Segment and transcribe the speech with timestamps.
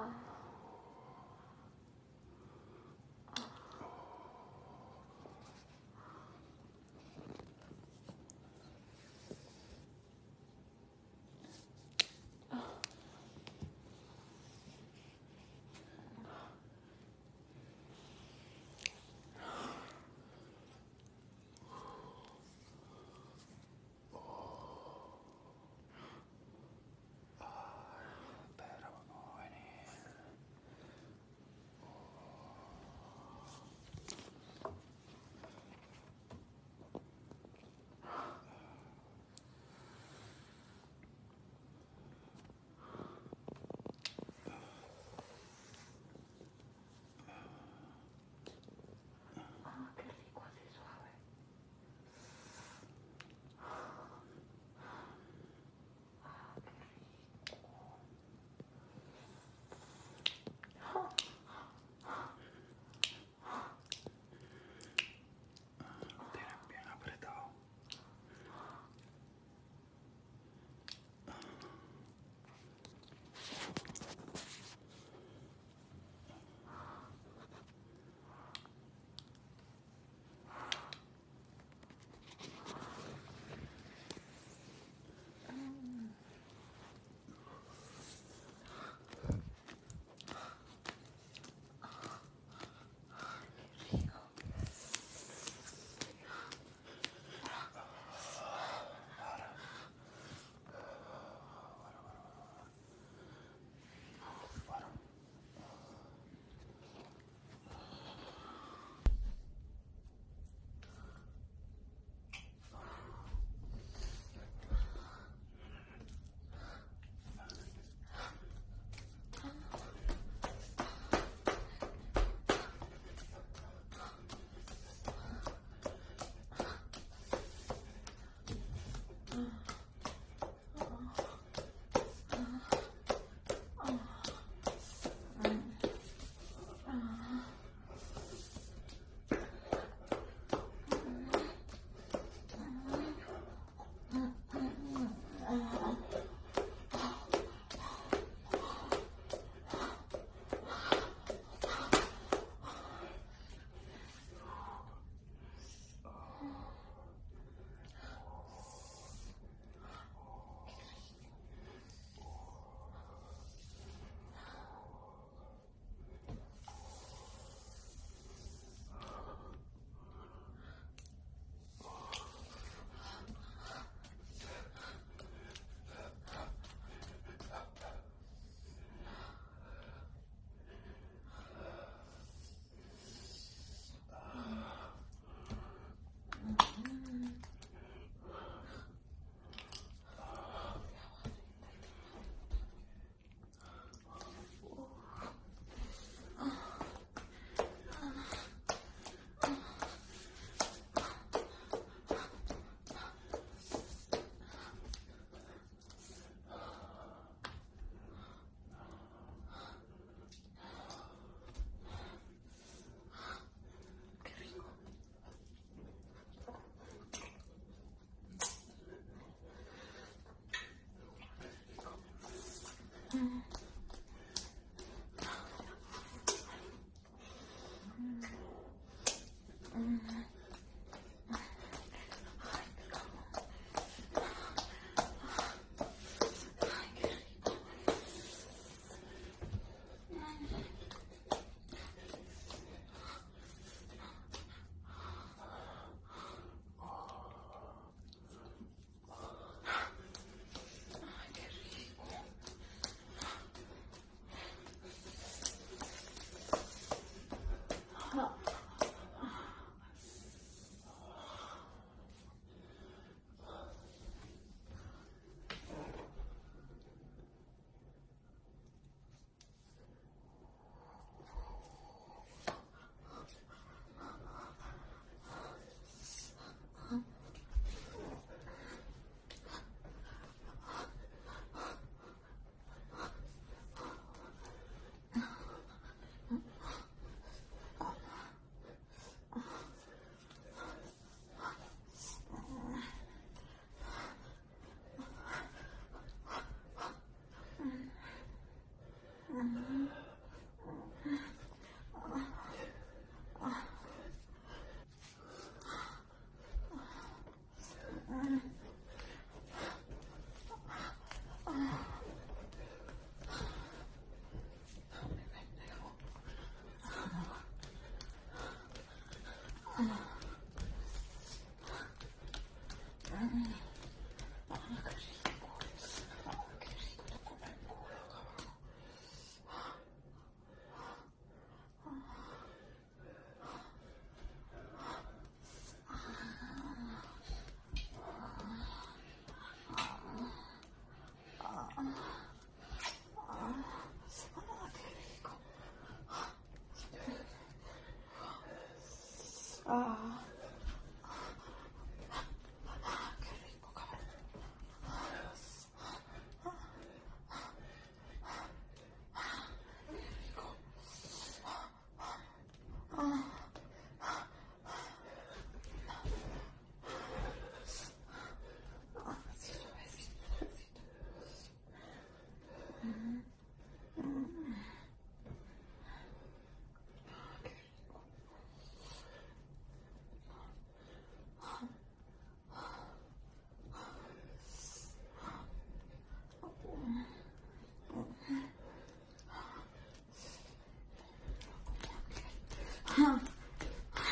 [0.00, 0.29] 아.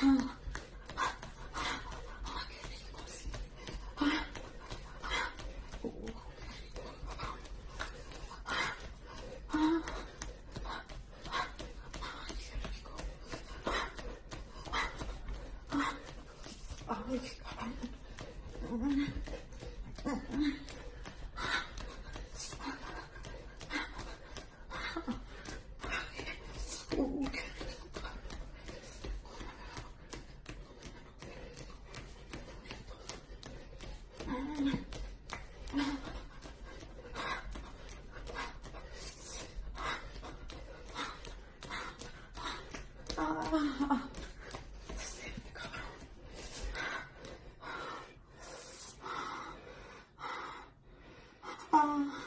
[0.00, 0.18] Hmm.
[51.88, 52.25] Ah.